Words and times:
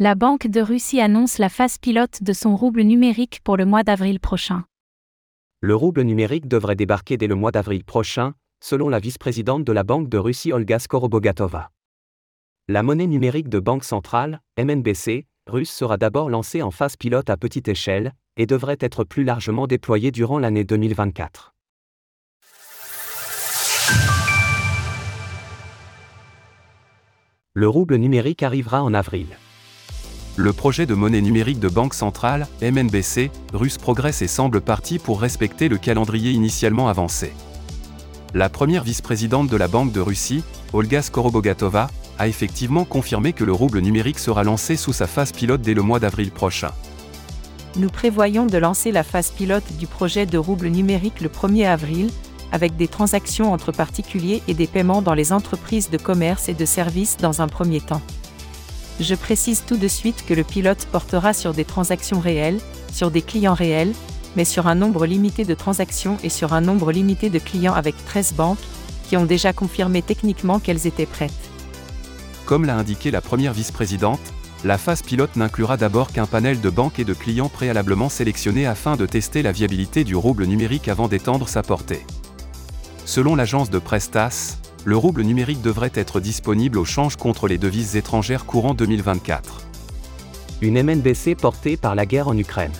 La 0.00 0.14
Banque 0.14 0.46
de 0.46 0.60
Russie 0.60 1.00
annonce 1.00 1.38
la 1.38 1.48
phase 1.48 1.76
pilote 1.76 2.22
de 2.22 2.32
son 2.32 2.54
rouble 2.54 2.82
numérique 2.82 3.40
pour 3.42 3.56
le 3.56 3.64
mois 3.64 3.82
d'avril 3.82 4.20
prochain. 4.20 4.62
Le 5.60 5.74
rouble 5.74 6.02
numérique 6.02 6.46
devrait 6.46 6.76
débarquer 6.76 7.16
dès 7.16 7.26
le 7.26 7.34
mois 7.34 7.50
d'avril 7.50 7.82
prochain, 7.82 8.34
selon 8.62 8.88
la 8.88 9.00
vice-présidente 9.00 9.64
de 9.64 9.72
la 9.72 9.82
Banque 9.82 10.08
de 10.08 10.16
Russie 10.16 10.52
Olga 10.52 10.78
Skorobogatova. 10.78 11.72
La 12.68 12.84
monnaie 12.84 13.08
numérique 13.08 13.48
de 13.48 13.58
banque 13.58 13.82
centrale, 13.82 14.40
MNBC, 14.56 15.26
russe 15.48 15.72
sera 15.72 15.96
d'abord 15.96 16.30
lancée 16.30 16.62
en 16.62 16.70
phase 16.70 16.94
pilote 16.94 17.28
à 17.28 17.36
petite 17.36 17.66
échelle 17.66 18.12
et 18.36 18.46
devrait 18.46 18.78
être 18.78 19.02
plus 19.02 19.24
largement 19.24 19.66
déployée 19.66 20.12
durant 20.12 20.38
l'année 20.38 20.62
2024. 20.62 21.56
Le 27.52 27.68
rouble 27.68 27.96
numérique 27.96 28.44
arrivera 28.44 28.84
en 28.84 28.94
avril. 28.94 29.36
Le 30.38 30.52
projet 30.52 30.86
de 30.86 30.94
monnaie 30.94 31.20
numérique 31.20 31.58
de 31.58 31.68
banque 31.68 31.94
centrale, 31.94 32.46
MNBC, 32.62 33.32
russe 33.52 33.76
progresse 33.76 34.22
et 34.22 34.28
semble 34.28 34.60
parti 34.60 35.00
pour 35.00 35.20
respecter 35.20 35.68
le 35.68 35.78
calendrier 35.78 36.30
initialement 36.30 36.86
avancé. 36.86 37.32
La 38.34 38.48
première 38.48 38.84
vice-présidente 38.84 39.50
de 39.50 39.56
la 39.56 39.66
Banque 39.66 39.90
de 39.90 39.98
Russie, 39.98 40.44
Olga 40.72 41.02
Skorobogatova, 41.02 41.88
a 42.20 42.28
effectivement 42.28 42.84
confirmé 42.84 43.32
que 43.32 43.42
le 43.42 43.52
rouble 43.52 43.80
numérique 43.80 44.20
sera 44.20 44.44
lancé 44.44 44.76
sous 44.76 44.92
sa 44.92 45.08
phase 45.08 45.32
pilote 45.32 45.60
dès 45.60 45.74
le 45.74 45.82
mois 45.82 45.98
d'avril 45.98 46.30
prochain. 46.30 46.70
Nous 47.74 47.90
prévoyons 47.90 48.46
de 48.46 48.58
lancer 48.58 48.92
la 48.92 49.02
phase 49.02 49.32
pilote 49.32 49.76
du 49.76 49.88
projet 49.88 50.24
de 50.24 50.38
rouble 50.38 50.68
numérique 50.68 51.20
le 51.20 51.30
1er 51.30 51.66
avril, 51.66 52.10
avec 52.52 52.76
des 52.76 52.86
transactions 52.86 53.52
entre 53.52 53.72
particuliers 53.72 54.40
et 54.46 54.54
des 54.54 54.68
paiements 54.68 55.02
dans 55.02 55.14
les 55.14 55.32
entreprises 55.32 55.90
de 55.90 55.98
commerce 55.98 56.48
et 56.48 56.54
de 56.54 56.64
services 56.64 57.16
dans 57.16 57.42
un 57.42 57.48
premier 57.48 57.80
temps. 57.80 58.02
Je 59.00 59.14
précise 59.14 59.62
tout 59.64 59.76
de 59.76 59.86
suite 59.86 60.24
que 60.26 60.34
le 60.34 60.42
pilote 60.42 60.86
portera 60.90 61.32
sur 61.32 61.54
des 61.54 61.64
transactions 61.64 62.18
réelles, 62.18 62.58
sur 62.92 63.10
des 63.10 63.22
clients 63.22 63.54
réels, 63.54 63.92
mais 64.34 64.44
sur 64.44 64.66
un 64.66 64.74
nombre 64.74 65.06
limité 65.06 65.44
de 65.44 65.54
transactions 65.54 66.16
et 66.24 66.28
sur 66.28 66.52
un 66.52 66.60
nombre 66.60 66.90
limité 66.90 67.30
de 67.30 67.38
clients 67.38 67.74
avec 67.74 67.94
13 68.04 68.34
banques, 68.34 68.58
qui 69.08 69.16
ont 69.16 69.24
déjà 69.24 69.52
confirmé 69.52 70.02
techniquement 70.02 70.58
qu'elles 70.58 70.86
étaient 70.86 71.06
prêtes. 71.06 71.32
Comme 72.44 72.64
l'a 72.64 72.76
indiqué 72.76 73.10
la 73.10 73.20
première 73.20 73.52
vice-présidente, 73.52 74.20
la 74.64 74.78
phase 74.78 75.02
pilote 75.02 75.36
n'inclura 75.36 75.76
d'abord 75.76 76.10
qu'un 76.10 76.26
panel 76.26 76.60
de 76.60 76.70
banques 76.70 76.98
et 76.98 77.04
de 77.04 77.14
clients 77.14 77.48
préalablement 77.48 78.08
sélectionnés 78.08 78.66
afin 78.66 78.96
de 78.96 79.06
tester 79.06 79.42
la 79.42 79.52
viabilité 79.52 80.02
du 80.02 80.16
rouble 80.16 80.44
numérique 80.46 80.88
avant 80.88 81.06
d'étendre 81.06 81.48
sa 81.48 81.62
portée. 81.62 82.04
Selon 83.04 83.36
l'agence 83.36 83.70
de 83.70 83.78
Prestas, 83.78 84.58
le 84.88 84.96
rouble 84.96 85.20
numérique 85.20 85.60
devrait 85.60 85.92
être 85.92 86.18
disponible 86.18 86.78
au 86.78 86.86
change 86.86 87.16
contre 87.16 87.46
les 87.46 87.58
devises 87.58 87.94
étrangères 87.94 88.46
courant 88.46 88.72
2024. 88.72 89.60
Une 90.62 90.82
MNBC 90.82 91.34
portée 91.34 91.76
par 91.76 91.94
la 91.94 92.06
guerre 92.06 92.28
en 92.28 92.38
Ukraine. 92.38 92.72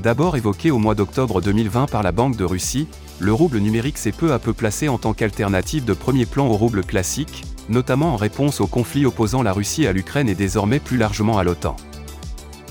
D'abord 0.00 0.36
évoqué 0.36 0.70
au 0.70 0.78
mois 0.78 0.94
d'octobre 0.94 1.40
2020 1.40 1.86
par 1.86 2.04
la 2.04 2.12
Banque 2.12 2.36
de 2.36 2.44
Russie, 2.44 2.86
le 3.18 3.32
rouble 3.32 3.58
numérique 3.58 3.98
s'est 3.98 4.12
peu 4.12 4.32
à 4.32 4.38
peu 4.38 4.52
placé 4.52 4.88
en 4.88 4.96
tant 4.96 5.12
qu'alternative 5.12 5.84
de 5.84 5.92
premier 5.92 6.24
plan 6.24 6.46
au 6.46 6.56
rouble 6.56 6.84
classique, 6.84 7.42
notamment 7.68 8.12
en 8.12 8.16
réponse 8.16 8.60
au 8.60 8.68
conflit 8.68 9.04
opposant 9.04 9.42
la 9.42 9.52
Russie 9.52 9.88
à 9.88 9.92
l'Ukraine 9.92 10.28
et 10.28 10.36
désormais 10.36 10.78
plus 10.78 10.98
largement 10.98 11.36
à 11.36 11.42
l'OTAN. 11.42 11.74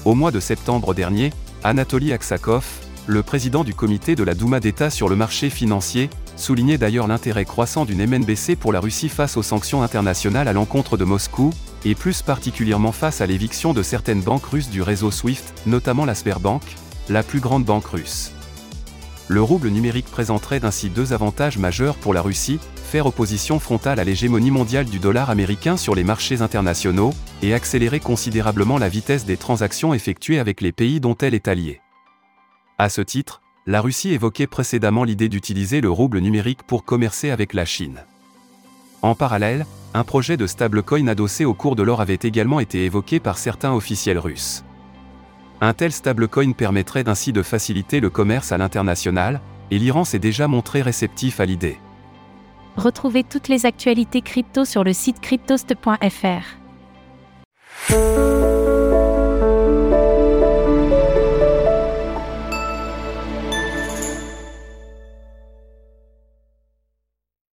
Au 0.05 0.15
mois 0.15 0.31
de 0.31 0.39
septembre 0.39 0.93
dernier, 0.93 1.31
Anatoly 1.65 2.13
Aksakov, 2.13 2.63
le 3.07 3.23
président 3.23 3.63
du 3.63 3.73
comité 3.73 4.15
de 4.15 4.23
la 4.23 4.33
Douma 4.33 4.59
d'État 4.59 4.89
sur 4.89 5.09
le 5.09 5.15
marché 5.15 5.49
financier, 5.49 6.09
soulignait 6.35 6.77
d'ailleurs 6.77 7.07
l'intérêt 7.07 7.45
croissant 7.45 7.85
d'une 7.85 8.05
MNBC 8.05 8.55
pour 8.55 8.71
la 8.71 8.79
Russie 8.79 9.09
face 9.09 9.37
aux 9.37 9.43
sanctions 9.43 9.81
internationales 9.81 10.47
à 10.47 10.53
l'encontre 10.53 10.97
de 10.97 11.03
Moscou, 11.03 11.51
et 11.83 11.95
plus 11.95 12.21
particulièrement 12.21 12.91
face 12.91 13.21
à 13.21 13.25
l'éviction 13.25 13.73
de 13.73 13.81
certaines 13.83 14.21
banques 14.21 14.45
russes 14.45 14.69
du 14.69 14.81
réseau 14.81 15.09
SWIFT, 15.09 15.53
notamment 15.65 16.05
la 16.05 16.15
Sberbank, 16.15 16.61
la 17.09 17.23
plus 17.23 17.39
grande 17.39 17.65
banque 17.65 17.87
russe. 17.87 18.31
Le 19.27 19.41
rouble 19.41 19.69
numérique 19.69 20.11
présenterait 20.11 20.65
ainsi 20.65 20.89
deux 20.89 21.13
avantages 21.13 21.57
majeurs 21.57 21.95
pour 21.95 22.13
la 22.13 22.21
Russie, 22.21 22.59
faire 22.83 23.05
opposition 23.05 23.59
frontale 23.59 23.99
à 23.99 24.03
l'hégémonie 24.03 24.51
mondiale 24.51 24.85
du 24.85 24.99
dollar 24.99 25.29
américain 25.29 25.77
sur 25.77 25.95
les 25.95 26.03
marchés 26.03 26.41
internationaux, 26.41 27.13
et 27.41 27.53
accélérer 27.53 27.99
considérablement 27.99 28.77
la 28.77 28.89
vitesse 28.89 29.25
des 29.25 29.37
transactions 29.37 29.93
effectuées 29.93 30.39
avec 30.39 30.61
les 30.61 30.71
pays 30.71 30.99
dont 30.99 31.15
elle 31.17 31.33
est 31.33 31.47
alliée. 31.47 31.81
À 32.81 32.89
ce 32.89 33.01
titre, 33.01 33.43
la 33.67 33.79
Russie 33.79 34.11
évoquait 34.11 34.47
précédemment 34.47 35.03
l'idée 35.03 35.29
d'utiliser 35.29 35.81
le 35.81 35.91
rouble 35.91 36.17
numérique 36.17 36.63
pour 36.63 36.83
commercer 36.83 37.29
avec 37.29 37.53
la 37.53 37.63
Chine. 37.63 37.99
En 39.03 39.13
parallèle, 39.13 39.67
un 39.93 40.03
projet 40.03 40.35
de 40.35 40.47
stablecoin 40.47 41.05
adossé 41.05 41.45
au 41.45 41.53
cours 41.53 41.75
de 41.75 41.83
l'or 41.83 42.01
avait 42.01 42.17
également 42.23 42.59
été 42.59 42.83
évoqué 42.83 43.19
par 43.19 43.37
certains 43.37 43.71
officiels 43.71 44.17
russes. 44.17 44.63
Un 45.61 45.73
tel 45.73 45.91
stablecoin 45.91 46.53
permettrait 46.53 47.07
ainsi 47.07 47.31
de 47.31 47.43
faciliter 47.43 47.99
le 47.99 48.09
commerce 48.09 48.51
à 48.51 48.57
l'international, 48.57 49.41
et 49.69 49.77
l'Iran 49.77 50.03
s'est 50.03 50.17
déjà 50.17 50.47
montré 50.47 50.81
réceptif 50.81 51.39
à 51.39 51.45
l'idée. 51.45 51.77
Retrouvez 52.77 53.23
toutes 53.23 53.47
les 53.47 53.67
actualités 53.67 54.23
crypto 54.23 54.65
sur 54.65 54.83
le 54.83 54.93
site 54.93 55.19
cryptost.fr. 55.21 56.60